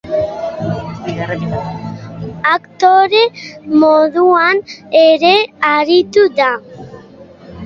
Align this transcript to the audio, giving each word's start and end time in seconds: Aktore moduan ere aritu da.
Aktore 2.53 3.21
moduan 3.83 4.65
ere 5.03 5.33
aritu 5.75 6.25
da. 6.43 6.51